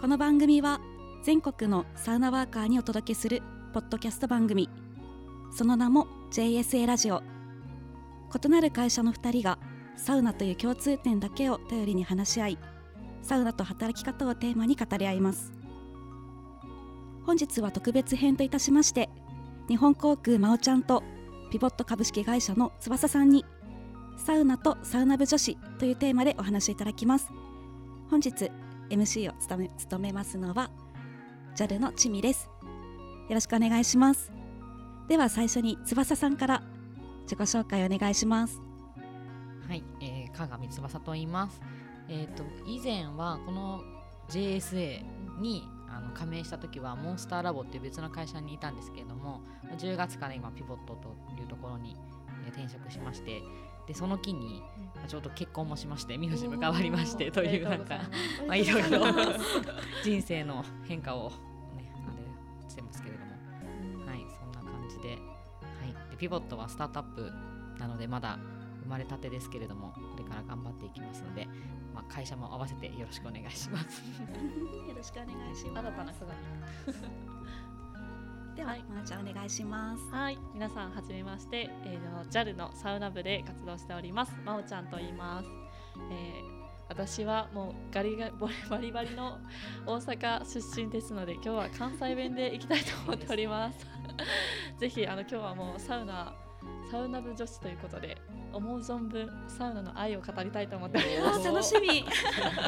[0.00, 0.80] この番組は
[1.22, 3.42] 全国のサウナワーカーにお届けする
[3.74, 4.70] ポッドキャスト番組。
[5.52, 7.22] その名も JSA ラジオ。
[8.34, 9.58] 異なる会社の2人が
[9.98, 12.58] サウナという共通点だけを頼りに話し合い
[13.20, 15.52] サウナと働き方をテーマに語り合います。
[17.26, 19.10] 本日は特別編といたしまして
[19.68, 21.02] 日本航空まおちゃんと
[21.50, 23.44] ピボット株式会社の翼さんに
[24.16, 27.28] サウナとサウナ部女子というテーマでお話しいただきます。
[28.08, 28.50] 本日
[28.90, 30.70] MC を務め務めますのは
[31.56, 32.48] JAL のちみです。
[33.28, 34.32] よろしくお願いします。
[35.08, 36.62] では最初に翼さんから
[37.22, 38.60] 自己紹介お願いします。
[39.68, 41.60] はい、えー、加賀翼と言います。
[42.08, 43.82] えっ、と以前はこの
[44.28, 45.04] JSA
[45.40, 49.40] にあの加盟した時はモンスターラボっていう別の会社にいたんですけれども、
[49.78, 51.96] 10月から今ピボットというところに、
[52.44, 53.42] えー転職しまして、
[53.90, 54.62] でその機に
[54.94, 58.02] まあちょうど結婚もしまして、名字も変わりましてというなんか
[58.46, 59.00] まあいろいろ
[60.04, 61.30] 人生の変化を
[61.76, 63.32] ねあれしてますけれども、
[64.06, 65.18] はいそんな感じで、はい。
[66.08, 67.32] でピボットはスタートアップ
[67.80, 68.38] なのでまだ
[68.84, 71.48] 生まれたてですけれどもこれから頑張っていきますので、
[71.92, 74.02] まあ、会社も合わせてよろしくお願いします。
[74.86, 75.88] よろしくお願いします。
[75.88, 76.14] 新たな鏡
[78.56, 84.32] では、はいまなちゃんお願いしますはい、皆さんはじめまして、えー、の JAL のサウナ部で活動しております。
[84.44, 85.48] まおちゃんと言います。
[86.10, 88.32] えー私はもうガリガリ
[88.68, 89.38] バリバリの
[89.86, 93.86] 大阪出身ですので今日は関西弁で行きたいと思っております。
[94.76, 96.34] ぜひあの今日はもうサウナ
[96.90, 98.18] サウナ部女子ということで
[98.52, 101.44] 思う存分サウナの愛を語りたいと思っております。
[101.44, 102.06] 楽しみよ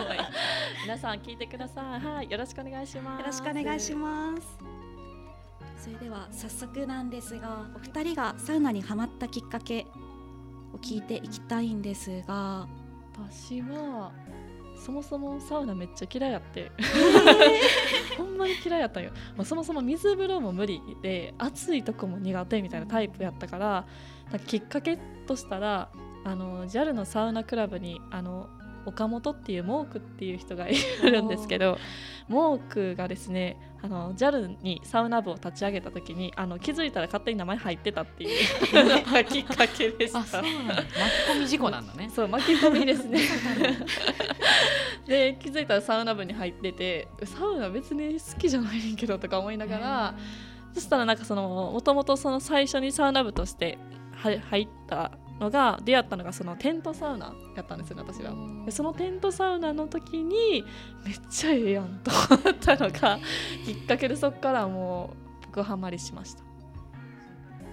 [0.85, 2.01] 皆さん聞いてください。
[2.01, 3.27] はい、よろしくお願いします。
[3.27, 4.82] ろしくお願いします
[5.83, 9.89] それでは早速なんですがお二人がサウナにハマったきっかけ
[10.73, 12.69] を聞いていきたいんですが。
[13.15, 14.13] 私は
[14.77, 16.71] そもそもサウナめっちゃ嫌いやって。
[18.17, 23.87] ほんまに嫌いやったんよ、まあ、そもそも水風呂も無理で暑いとこも苦手みたいなタイプやったから
[24.47, 25.91] きっかけとしたら
[26.25, 28.48] あの JAL のサウナクラブにあの
[28.87, 31.79] 岡本っていうモークっていう人がいるんですけど
[32.29, 40.21] モークがですねあの JAL にサウナ部を立ち上げた時にあの気づいたら勝手に名前入ってたっていうの がきっかけでした。
[40.21, 40.87] あそうなんだ巻き
[41.31, 42.11] 込み事故なんだね。
[42.15, 43.21] そう巻き込みですね
[45.07, 50.15] で気づいたらサウナ部に入っててサウナ別に好きじゃないけどとか思いながら
[50.75, 53.79] そしたらなんかそのもともとその最初にサウナ部として
[54.15, 58.33] は入ったのが出会ったのがそのテントサウナやったんですよね私は。
[58.64, 60.64] でそのテントサウナの時に
[61.05, 63.19] めっちゃええやんと思ったのが
[63.67, 66.42] きっかけでそこからもう僕ハマりしました。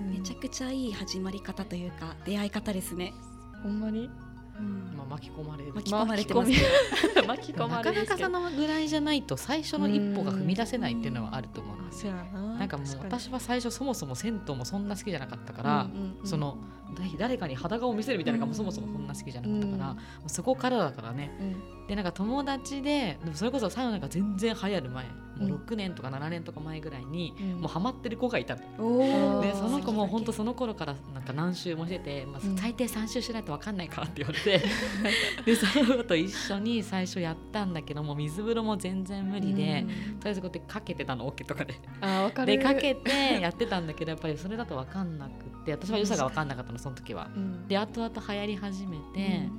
[0.02, 3.13] めちゃくちゃいい始まり方というか出会い方ですね、
[3.62, 4.09] ほんまに？
[4.57, 4.94] うん。
[4.97, 5.74] まあ、巻き込まれる。
[5.74, 6.51] 巻き込まれてます。
[6.51, 16.78] 巻き込み 巻き込まなかなかそのぐらいじゃないと最初の一歩が踏み出せないっていうのはあると思うあそうやななんかもう私は最初そもそも銭湯もそんな好きじゃなかったから、うんうんうんそのだ
[17.17, 19.89] 誰かに裸を見せるみたいなのがそもそもそんな好きじゃなかったから、
[20.23, 20.29] うん。
[20.29, 21.31] そこからだからね。
[21.39, 21.88] うん。
[21.88, 25.55] でなんか友達ででもそれこそサウナが全然流行る前もううん。
[25.55, 27.61] 6年とか7年とか前ぐらいに、うん。
[27.61, 28.61] もうハマってる子がいたの。
[28.79, 34.61] おでその子も本当その頃からなんか何周もしてて、まあうん、最低3周しないと分かんないからって言われて。
[35.45, 39.85] でその子と一緒に最初やったんだけども水風呂も全然無理で、
[40.19, 41.75] とりあえずこうやってかけてたのオケとかで。
[42.01, 42.57] あかる。
[42.57, 47.30] でかけてやってたんだけどやっぱりそれだと分かんなくって私は良さが分かんなかったのその時は。
[47.36, 47.68] うん。
[47.68, 49.50] で後々流行り始めて、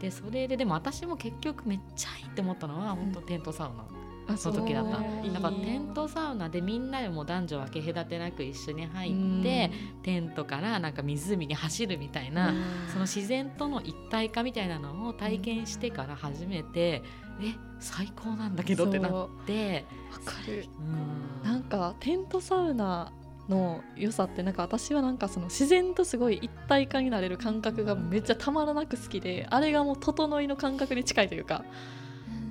[0.00, 3.84] でそれででも私も結局めっちゃいいって思ったのは本当テントサウナ。
[4.30, 4.96] あその時だった。
[4.96, 5.32] そう。
[5.32, 9.70] やっぱテントサウナでみんなでもう男女分け隔てなく一緒に入って、
[10.02, 12.52] テントからなんか湖に走るみたいな、
[12.92, 17.02] その自然との一体化みたいなのを体験してから初めて、
[17.40, 19.86] え最高なんだけどってなって。
[20.12, 20.66] わかる。
[20.78, 21.50] うん。
[21.50, 23.12] なんかテントサウナ
[23.48, 31.64] の良さってなんか私はなんかその自然とすごい一体化になれる感覚がめっちゃたまらなく好きであれがもう整いの感覚に近いというか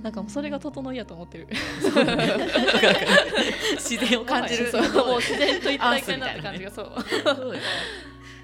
[0.02, 1.47] なんかもうそれが整いやと思ってる。
[3.77, 4.72] 自然を感じる。
[4.72, 4.81] そう。
[4.81, 6.94] もう自然と一体化になった感じがそう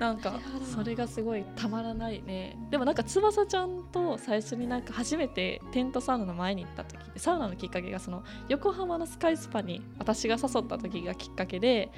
[0.04, 0.38] なんか
[0.76, 2.58] それがすごいたまらないね。
[2.70, 11.90] でもなんか翼ちゃんと最初になんか初めてテントサウナの前に行った時サウナのきっかけがその横浜のスカイスパに私が誘った時がきっかけで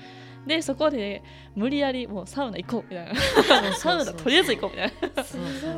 [0.46, 1.24] でそこで
[1.56, 3.76] 無理やりもうサウナ行こうみたいな。
[3.76, 4.92] サウナとりあえず行こうみたい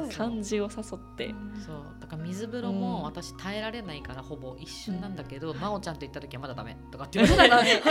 [0.08, 0.14] な。
[0.14, 1.34] 感じを誘って。
[1.66, 1.86] そう。
[2.02, 7.82] だから水風呂も私耐えられないからほぼ一瞬なんだけど、真央ちゃんと行った時はまだダメとかって言われて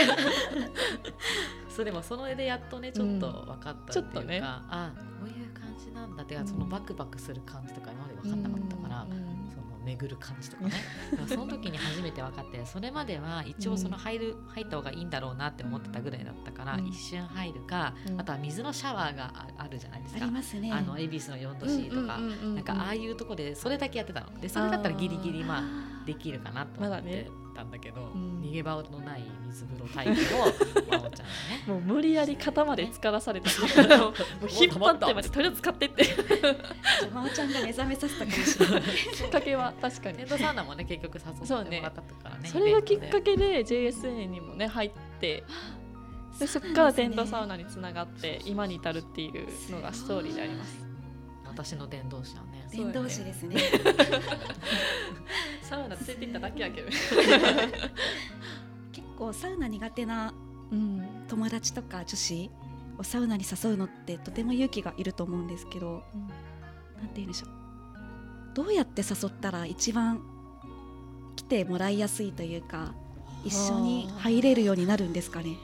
[1.69, 4.41] そうでもそれでやっとねちょっと分かったっていうか、ちょっとね。
[4.43, 6.35] あこういう感じなんだって。
[6.35, 10.71] かそのバクバクする感じとか今まで分かんなかったから、うんその巡る感じとかね。
[11.27, 16.87] その時に初めて分かって それまでは一応その入る、入った方がいいんだろうなって思ってたぐらいだったから、うん。
[16.87, 18.19] 一瞬入るか、うん。
[18.19, 20.71] あとは水のシャワーがああるじゃないですあかりますね。
[20.71, 24.39] あの恵比寿の4度 C とか、なんかああいうとこでそれだけやってたの。
[24.39, 27.27] でそれだったらギリギリまあできるかなと思ってまだね。
[27.57, 28.41] たんだけど、うん。
[28.41, 30.17] 逃げ場のない水風呂タイプの
[30.99, 31.33] 真央ちゃんね。
[31.67, 33.49] もう無理やり肩まで浸からされて
[33.97, 34.13] もう
[34.47, 35.87] 引っ張ってまでとりあえず使って。
[35.87, 36.03] って
[37.11, 38.81] 真央ちゃんが目覚めさせたかもしれない。
[38.81, 40.17] きっかけは確かに。
[40.17, 45.43] テントサウナもね結局誘そうねってもらったからねそれがきっかけで JSA にもね入って
[46.39, 50.85] でそこからテントサウナにつながって今に至るっていうのがストーリーであります。
[51.45, 53.57] 私の伝道師はね伝道師ですね。
[55.61, 56.89] サウナついていっただけやけど。
[58.91, 60.33] 結構サウナ苦手な
[60.71, 62.51] うん友達とか女子
[62.97, 66.03] をサウナに誘うのってとても勇気がいると思うんですけど
[66.97, 67.49] なんて言うんでしょう。
[68.53, 70.21] どうやって誘ったら一番
[71.35, 72.95] 来てもらいやすいというか
[73.43, 75.57] 一緒に入れるようになるんですかね。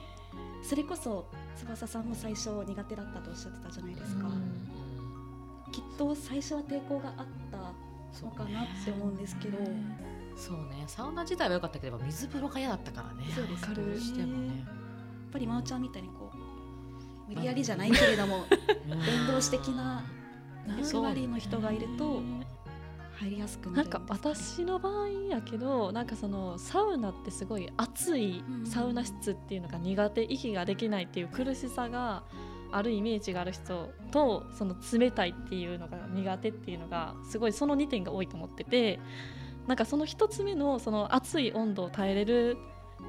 [0.62, 4.53] それこそ翼さんも最初苦手だったとおっしゃってたじゃないですか、うん
[5.74, 7.56] きっと最初は抵抗があった
[8.24, 9.58] のかなって思うんですけど、
[10.36, 10.84] そうね。
[10.86, 13.24] サウナ自体は良かったけど水風呂が嫌だったからね。
[13.34, 13.74] そうですね。
[13.74, 14.46] どうしてもね。
[14.48, 14.56] やっ
[15.32, 16.44] ぱり真央ちゃんみたいにこう
[17.28, 18.44] 無理やりじゃないけれども
[18.86, 20.04] 伝道師的な
[20.78, 22.22] 役割の人がいると
[23.16, 32.22] 入りやすくななんか私の場合やけどなんかそのサウナってすごい暑いうんサウナ室っていうのが苦手息ができないっていう苦しさが
[32.76, 38.98] あるイメージがある人とその冷たいっていうのが苦手っていうのがすごいその2点が多いと思ってて
[39.66, 42.56] なんかその1つ目のその熱い温度を耐えれる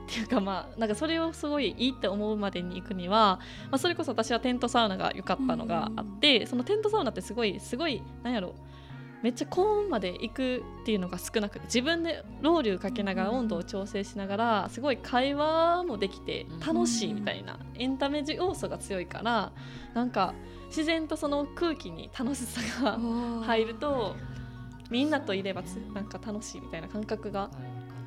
[0.06, 3.40] っていうかまあ なんかそれをすごいいいって思うまでに行くには、
[3.70, 8.54] まあ、それこそ私はテントサウナが良かったのがあってそのテントサウナってすごいすごいなんやろ
[9.24, 19.52] めっちゃ高温まで行くっていうのが少なくて自分でロウリュかけながら温度を調整しながらすごい会話もできて楽しいみたいなエンタメ要素が強いから
[19.94, 20.36] なんか
[20.68, 23.00] 自然とその空気に楽しさが
[23.44, 24.16] 入ると
[24.90, 27.50] みんなといればつなんか楽しいみたいな感覚が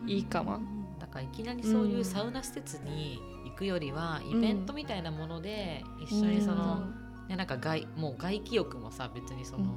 [0.07, 0.19] い。
[0.19, 0.61] いかも。
[0.99, 6.81] だからいきなりそういうサウナ施設に行くよりは、イベントみたいなもので一緒にその、
[7.29, 9.77] ね、なんか外もう外気浴もさ別にその、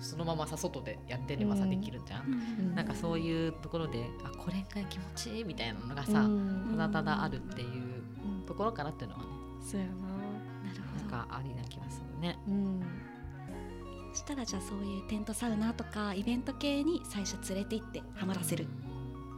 [0.00, 1.70] そのままさ外でやってればさ、うん。
[1.70, 2.24] できるじゃん、
[2.60, 2.74] うん。
[2.74, 9.28] なんかそういうところであこれが気持ちいいみたいなのがさ、うんただただあるっていううんところからっていうのはね
[9.60, 9.92] そうやな。
[9.92, 12.38] なるなんほどかありな気がするね。
[12.48, 12.82] うん。
[14.12, 18.66] そしたらじゃあそういうテントサウナとかイベント系に最初連れて行ってハマらせる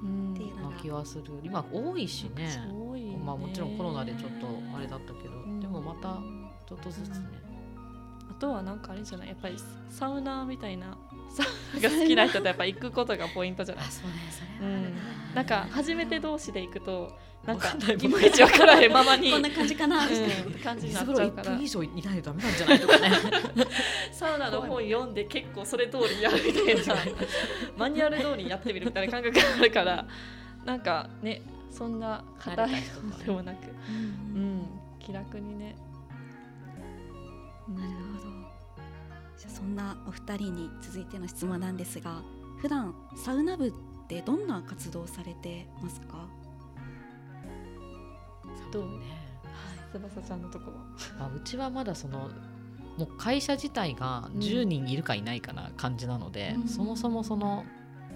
[0.03, 1.25] うんっていうの気はする。
[1.43, 2.49] 今多いしね。
[2.73, 3.17] 多いね。
[3.23, 5.61] まあもちろんコロナでちょっとあれだったけど、うん。
[5.61, 6.19] でもまた
[6.67, 7.27] ちょっとずつね、
[8.33, 9.57] あとはなんかあれじゃないやっぱり
[9.91, 10.97] サウナーみたいな
[11.29, 14.95] サウナが好きな人とやっぱ行くことがポイントじゃないそうねそうん。
[15.35, 17.13] なんか初めて同士で行くと
[17.45, 20.09] なんかいいまいち分からへんままにこんな感じかな。
[20.09, 20.53] みたいなうん。
[20.55, 21.57] 感じにな水風呂1っちゃうから。
[21.57, 23.11] 分以上いないとダメなんじゃないとかね。
[24.13, 27.03] サウナの本読んで結構それ通りやるみたいな。
[27.77, 30.07] マニュアル通りにやってみるみたいな感覚があるから。
[30.65, 32.71] なんかねそんな硬い
[33.25, 33.57] でもなく、
[33.89, 34.37] うん。
[34.37, 34.67] うん、
[35.01, 35.75] 気楽にね。
[37.69, 38.31] なるほど。
[39.39, 42.23] じゃあそんなお二人に続いての質問なんですが
[42.59, 43.73] 普段サウナ部っ
[44.09, 46.29] てどんな活動をされてますか？
[48.71, 49.23] どうそうね
[49.93, 50.77] 翼ちゃんのとこは。
[51.19, 52.31] まあ、うちはまだその
[52.97, 56.69] もう会社自体が10人いるかいないかな感じなので、うん。
[56.69, 57.65] そもそもその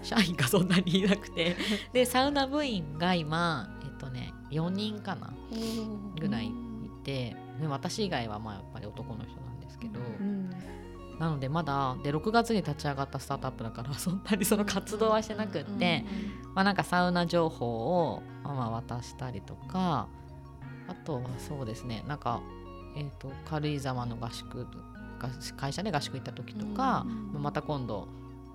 [0.03, 1.55] 社員がそんなにいなくて。
[1.93, 5.33] でサウナ部員が今えっとね4人かな
[6.19, 6.51] ぐらいい
[7.03, 10.49] てで私以外はまあやっぱり男の人なんですけど、うん。
[11.19, 16.05] なのでまだで6月に立ち上がったスタートアップだから そんなにその活動はしてなくって、
[16.53, 20.07] まあ、なんかサウナ情報をまあ渡したりとか
[20.87, 22.41] あとはそうですねなんか、
[22.95, 24.67] えー、と軽井沢の合宿
[25.19, 28.07] が会社で合宿行った時とか、うんまた今度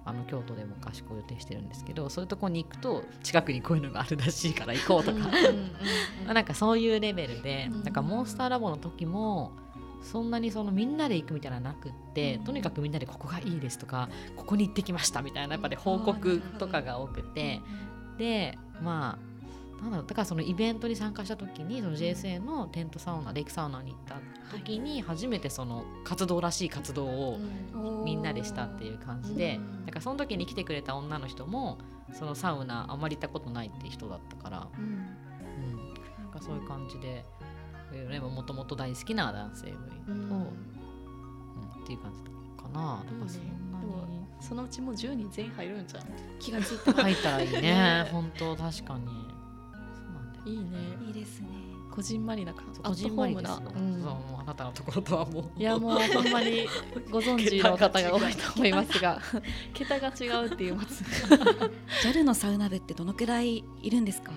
[0.05, 5.19] あの京都でも合宿を予定してるんですけどそういうとこに行くと近くにこういうのがあるらしいから行こうとか、
[6.25, 9.53] まあなんかそういうレベルで、うんなんかモンスターラボの時も
[10.03, 12.45] そんなにそのみんなで行くみたいなのなくって、うん。
[12.45, 17.61] とにかくみんなでここがいいですとかここに行ってきましたみたいなやっぱり報告とかが多くて、
[18.19, 19.32] でまあ
[19.83, 24.21] なんだろうだからそのイベントに参加した時にその JSA のテントサウナレイクサウナに行った
[24.57, 27.39] 時に初めてその活動らしい活動を
[28.05, 29.87] みんなでしたっていう感じでうん。
[29.87, 31.79] だからその時に来てくれた女の人も
[32.13, 34.85] そのサウナあんまり行ったことないっていう人だったから、うん。
[34.85, 37.25] うん、なんかそういう感じで
[38.11, 40.43] でももともと大好きな男性部員と、うん。
[40.43, 42.23] っていう感じ
[42.63, 43.03] かな。
[43.05, 44.23] だからそんなに。
[44.41, 46.05] そのうちもう10人全員入るんじゃん
[46.41, 48.09] 気がついたら入ったらいいねね。
[48.11, 49.32] 本当確かに
[50.45, 50.97] いいね。
[51.07, 51.49] いいですね。
[51.91, 52.81] こじんまりな感じ。
[52.81, 55.61] こじんまりな、そうもうあなたのところとはもう。
[55.61, 56.67] いやもうほんまに
[57.11, 59.21] ご存知の方が多いと思いますが。
[59.75, 61.05] 桁が違うっていうまず
[62.03, 64.33] JAL のサウナ部ってどのくらいいるんですか？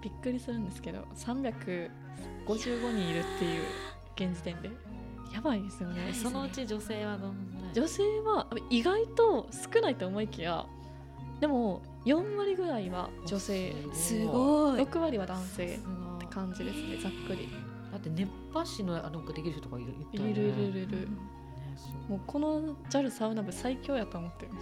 [0.00, 1.90] びっくりするんですけど355
[2.46, 4.70] 人いるっていう現時点で。
[5.34, 6.06] やばいですよね。
[6.10, 10.66] えそのうち女性はどんぐらい女性は意外と少ないと思いきや
[11.40, 13.74] でも4割ぐらいは女性。
[13.92, 14.82] すごい。
[14.82, 15.66] 6割は男性。
[15.66, 15.68] っ
[16.18, 17.48] て感じですねざっくり。
[17.90, 21.08] だって熱波師のあのできる人とかいるいるいるいるいる。
[22.08, 24.46] もうこの JAL サウナ部最強やと思って。
[24.46, 24.52] る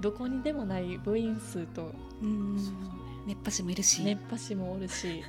[0.00, 1.90] どこにでもない部員数と。
[3.26, 5.24] 熱波師もいるし、熱波師もおるし。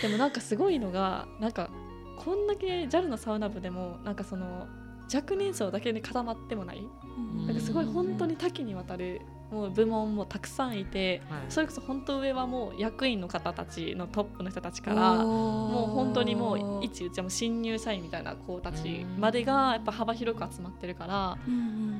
[0.00, 1.68] でもなんかすごいのがなんか
[2.16, 4.66] こんだけ JAL のサウナ部でもなんかその
[5.12, 6.78] 若年層だけに固まってもない。
[6.78, 7.46] うん。
[7.46, 11.40] なんかすごい本当に多岐にわたるもう部門もたくさんいてはい。
[11.48, 21.38] それこそ本当上はもう役員の方たちのトップの人たちからももう本当にもう一うちはもう新入社員みたいな子たちまでがやっぱ幅広く集まってるから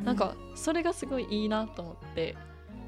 [0.04, 2.36] なんかそれがすごいいいなと思って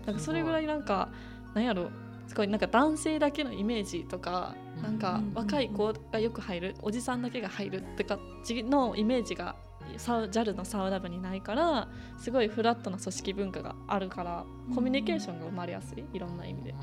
[0.07, 1.09] なんかそれぐらいなんか
[1.55, 1.91] なんやろ
[2.29, 4.83] すごいなんか男性だけのイメージとかうん。
[4.83, 9.55] なんか若い子がよく入るおじさんだけが入るって感じのイメージが
[9.99, 16.71] JAL のサウナ部にないからすごいフラットな組織文化があるからコミュニケーションが生まれやすいいろんな意味で。
[16.71, 16.79] うん。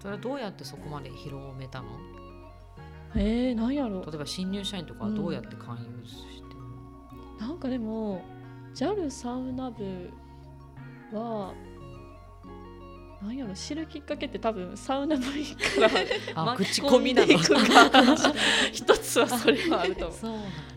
[0.00, 1.88] それはどうやってそこまで広めたの？
[3.14, 6.60] えー、なんやろ例えば新入社員とかはどうやって勧誘してる
[7.40, 8.22] の、なんかでも
[8.74, 10.10] JAL サウナ部
[11.12, 11.52] は
[13.22, 17.44] なんやろ知るきっかけって多分サウナ部員から口コミなのか。
[18.72, 20.18] 一つはそれはあると思う。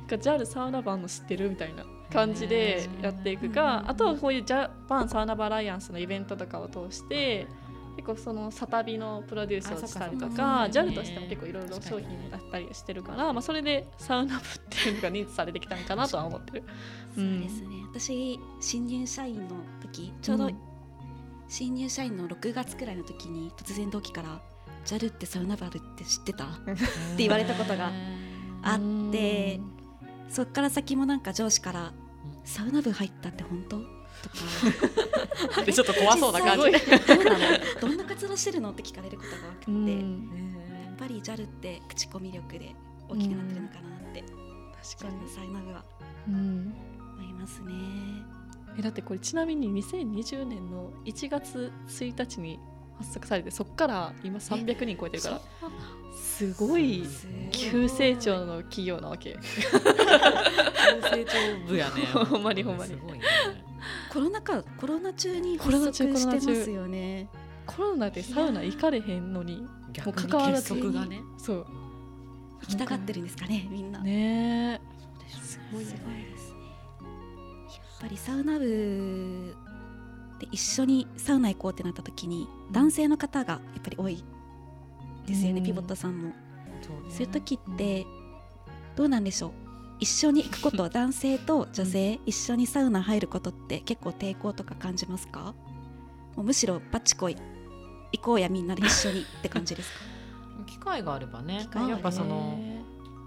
[0.09, 7.47] そうなんだか JAL サウナバンの知ってるみたいな感じでやっていくかあとはこういうジャパンサウナバアライアンスのイベントとかを通して
[7.95, 16.63] 結構そのサタビのプロデュースをしたりとか JAL としても結構いろいろ商品だったりしてるから、まあ、それでサウナ部っていうのが認知されてきたんかなとは思ってる。
[17.15, 20.75] そうですね、私新入社員の時ちょうどうん。
[21.47, 24.41] 新入社員の6月くらいの時に突然同期から
[24.85, 26.75] 「JAL ってサウナバルって知ってた?」って
[27.17, 27.91] 言われたことが
[28.63, 29.62] あって
[30.29, 31.94] そっから先もなんか上司から
[32.44, 33.77] 「サウナ部入ったって本当?」
[34.24, 34.36] とか。
[35.65, 36.72] でちょっと怖そうな感じ。
[37.82, 38.72] どんな活動してるの？
[38.72, 40.29] って聞かれることが多くて、うん。
[40.86, 42.75] やっぱり JAL って口コミ力で
[43.10, 44.24] 大きくなってるのかなって、
[44.82, 45.22] 確かに。
[45.22, 45.86] のサウナ部は。
[46.27, 46.74] うん。
[47.20, 47.74] 思いますね。
[48.77, 52.60] えだってこれちなみに2020年の1月1日に
[52.97, 55.41] 発足されてそっから今300人超えてるから
[56.35, 57.03] すごい
[57.51, 59.37] 急成長の企業なわけ。
[61.09, 62.01] 成長部やね。
[62.11, 62.91] ほんまにほんまに。
[62.91, 63.23] すごいね。
[64.11, 67.29] コロナ禍コロナ中にコロナ中発足してコロナ中ますよね。
[67.65, 71.21] コロナでサウナ行かれへんのに逆に関わらず結束がね。
[71.37, 71.65] そう。
[72.61, 73.99] 行きたがってるんですかねみんな。
[73.99, 74.81] ね
[75.41, 75.99] すごいですね。
[77.01, 79.55] やっぱりサウナ部
[80.39, 84.24] で一緒にサウナ行こうってなった時に男性の方がやっぱり多い
[85.25, 85.65] ですよね、うん。
[85.65, 86.34] ピボットさんも。
[87.10, 88.05] そういう時って
[88.95, 89.51] どうなんでしょう？
[90.00, 95.53] 一緒に行くこと男性と女性一緒にサウナ入ることって結構抵抗とか感じますか？
[96.36, 97.38] もうむしろバチコイ
[98.12, 100.00] 行こうやみんなで一緒にって感じですか？
[100.67, 101.60] 機会があればね。
[101.62, 102.57] 機会やっぱその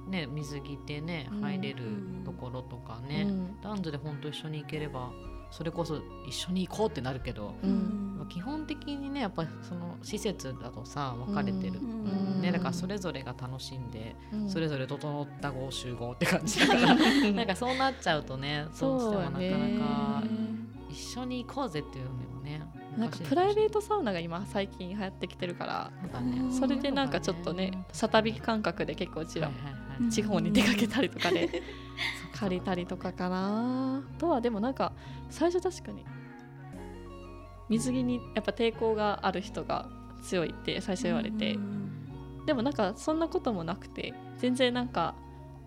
[0.09, 1.40] ね水着でねうん。
[1.40, 1.85] 入れる
[2.25, 3.61] ところとかね、うん。
[3.62, 5.11] 男女で本当一緒に行ければ
[5.50, 8.17] それこそ一緒に行こうってなるけど、うん。
[8.19, 12.43] まあ基本的にねやっぱりその施設だとさ分かれてる、うん。
[12.43, 14.50] ね、だからそれぞれが楽しんで、うん。
[14.50, 16.61] それぞれ整った合集合って感じ。
[16.61, 16.95] だから
[17.33, 20.23] なんかそうなっちゃうとねどうしてもなかなか
[20.90, 22.62] 一緒に行こうぜっていうのもね
[22.97, 25.93] なんかプライベートサウナが今最近流行ってきてるから
[26.50, 29.50] それでなんかちょっとねサタビ感覚で結構うちら
[30.11, 31.62] 地方に出かけたりとかで
[32.38, 34.02] 借りたりとかかな。
[34.16, 34.92] あとはでもなんか
[35.30, 36.04] 最初確かに
[37.68, 39.88] 水着にやっぱ抵抗がある人が
[40.23, 41.59] 強いって最初言われて。
[42.47, 45.14] でもなんかそんなこともなくて全然なんか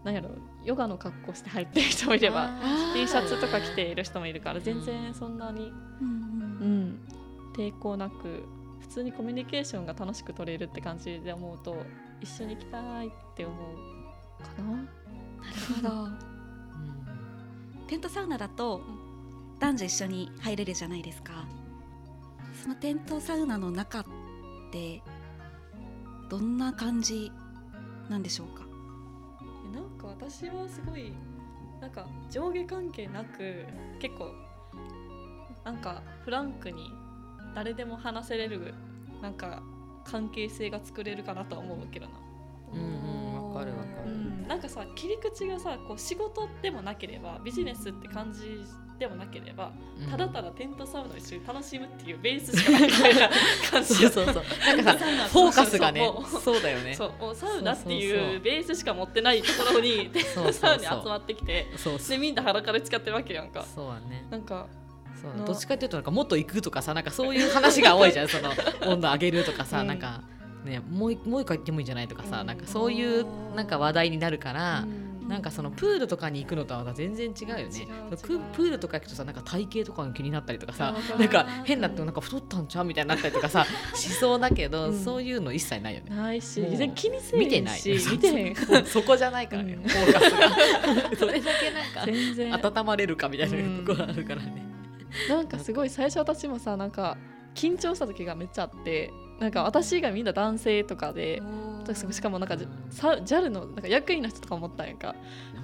[0.04, 0.30] なんやろ
[0.63, 2.50] ヨガの格好して入ってる人もいれば
[2.96, 7.00] T シャツとか着ている人もいるから全然そんなに、うんうん、
[7.56, 8.46] 抵抗なく
[8.80, 11.78] 普通にコミュニケーションが楽しく取れるって感じで思うと
[12.20, 14.72] 一緒に行きたいって思うかな。
[14.72, 14.88] なる
[15.75, 16.04] ほど。
[16.06, 16.41] うん
[17.92, 18.82] テントサウナだと
[19.60, 21.46] 男女一緒に入れるじゃないですか。
[22.64, 24.06] そのテントサウナの中っ
[24.72, 25.02] て
[26.30, 27.34] どんな感じ
[28.08, 28.66] なんでしょうか？
[29.74, 31.12] なんか私はすごい
[31.82, 33.66] なんか上下関係なく
[34.00, 34.32] 結構
[35.66, 36.94] なんかフランクに
[37.54, 38.74] 誰でも話せれる
[39.22, 39.62] なんか
[40.06, 42.14] 関係性が作れるかなとは思うけどな。
[42.74, 43.21] うんうんわ
[43.53, 44.12] かるわかる。
[44.12, 48.63] うん、なんかさ切り口がさこう仕事でもなければビジネスって感じ
[49.00, 50.12] でもなければ、うん。
[50.12, 53.29] ただただテントサウナを一緒に楽しむっていうベースしかないみたいな
[53.72, 53.96] 感じ。
[53.96, 54.36] そうそうそう。
[54.36, 56.01] なんかさフォーカスがね
[56.43, 56.62] そう。
[56.62, 56.93] だよね。
[56.93, 57.13] そう。
[57.20, 63.65] もうサウナっていうベースしか持ってないところにテントサウナに集まってきてそうでみんな裸で使ってるわけやんか。
[63.75, 64.27] そうだね。
[64.29, 64.67] なんか
[65.24, 65.48] のそう。
[65.48, 68.27] どっちかっていうとなんかもっと行くとかさなんかそういう話が多いじゃん。
[68.27, 68.51] その
[68.86, 69.88] 温度上げるとかさ、うん。
[69.88, 70.22] なんか
[70.63, 72.48] ねもう一もう一回行ってもいいんじゃないとかさ、うん。
[72.48, 73.25] なんかそういう
[73.56, 75.12] なんか話題になるから、うん。
[75.27, 77.88] なんかそのプールとかに行くのとは全然違うよね。
[78.22, 83.65] ププールとか行くとさなんか体型とかが気になったりとかさなんか変なってなんか太ったんちゃうみたいになったりとかさ
[83.96, 85.00] しそうだけど、うん。
[85.00, 86.13] そういうの一切ないよね。
[86.13, 88.56] ないし全然気にせ見てない見てへん。
[88.86, 89.84] そこじゃないからね、うん。
[89.84, 91.15] フォーカスが。
[91.15, 92.53] それだけなんか全然。
[92.53, 94.65] 温まれるかみたいなところあるからね。
[95.30, 97.18] なんかすごい最初私もさなんか
[97.56, 99.12] 緊張した時がめっちゃあって
[99.42, 101.42] なんか私以外みんな男性とかで
[102.12, 102.56] しかもなんか
[102.92, 105.16] さ JAL のなんか役員の人とか思ったんやんか。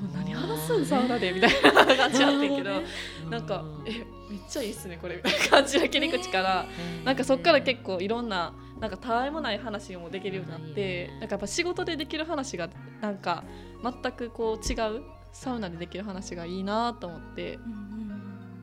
[0.02, 2.82] もう何話すんサウナでみたいな感じやってんけど
[3.30, 6.66] なんかえめっちゃいいっすねこれみたいな感じの切り口から。
[7.06, 12.70] なんかそっから結構いろんななんかたわいもない話もできるようになってなんかやっぱ仕事でできる話が
[13.00, 13.44] なんか
[13.84, 17.60] 全くこう違うサウナでできる話がいいなと思って。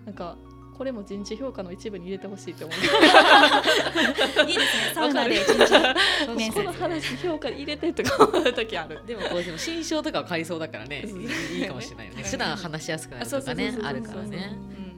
[0.06, 0.36] なんか
[0.76, 2.76] これも人事評価の一部に入れてほしいって思う。
[4.50, 4.90] いいですね。
[4.94, 9.00] サウナで一日面接この話評価に入れてとか思う時ある。
[9.06, 11.04] でもこうでも新章とかは買いそうだからね。
[11.52, 12.22] いいかもしれないよね。
[12.22, 12.28] うん。
[12.28, 13.78] 普段話しやすくなるとかね。
[13.82, 14.26] あるからね。
[14.26, 14.32] うん。
[14.32, 14.94] うん。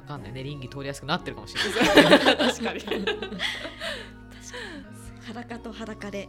[0.00, 0.44] わかんないね。
[0.44, 2.36] 倫理通りやすくなってるかもしれない。
[2.36, 2.80] 確かに。
[5.26, 6.28] 裸と裸で。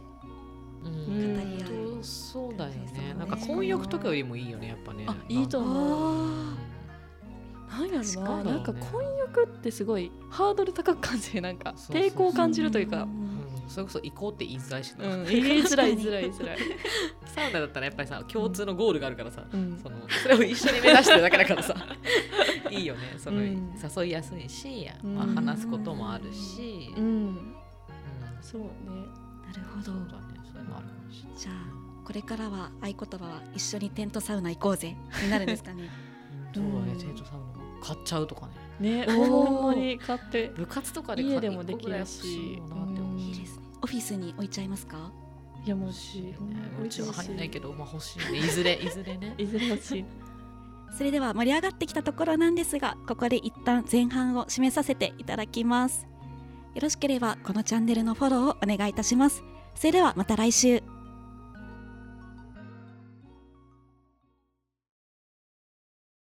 [0.82, 1.34] うん。
[1.34, 2.92] 語り合うそうだよね。
[2.92, 5.04] ねなんか婚欲とかよりもいいよねやっぱね。
[5.06, 6.69] あいいと思う
[7.70, 8.50] あなんやろな、に。
[8.52, 13.40] なんか婚欲ってすごいハードル高く感じてなんか抵抗を感じるというか、うん。
[13.68, 16.58] それこそ行こうって言いづらいしな、うん、言いづらい言いづらい言いづらい、
[17.24, 19.78] サウナだったらやっぱりさ共通のゴールがあるからさ、うん。
[19.80, 21.74] そのそれを一緒に目指してるだけだからさ。
[22.70, 23.00] いいよね。
[23.16, 23.72] その、うん。
[23.96, 25.14] 誘いやすいし、うん。
[25.14, 27.26] まあ、話すこともあるし、ううん。
[27.28, 27.54] ん、
[28.40, 28.68] そうね。
[29.46, 29.84] なるほど。
[29.84, 30.40] そうだね。
[30.52, 31.38] そういうのあるかもしれない。
[31.38, 31.54] じゃあ
[32.04, 34.96] これからは合言葉は一緒にテントサウナ行こうぜ。
[35.22, 35.88] になるんですかね。
[36.52, 36.64] そう
[36.98, 38.48] テントサウナ買っちゃうとか
[38.80, 39.06] ね。
[39.06, 40.52] ね ほんまに買って。
[40.56, 42.26] 部活とかで家買でもできるし。
[42.26, 42.56] いい。
[43.40, 43.64] ですね。
[43.82, 45.10] オフィスに置いちゃいますか？
[45.64, 46.34] いやもし
[46.82, 48.38] うちは入んないけどまあ欲しいね。
[48.38, 49.34] いずれ いずれね。
[49.36, 50.04] いずれ欲しい。
[50.96, 56.06] それでは盛り上がってきたところなんですがここで一旦前半を締めさせていただきます。
[56.74, 59.42] よろしければこのチャンネルのフォローをお願いいたします。
[59.74, 60.82] それではまた来週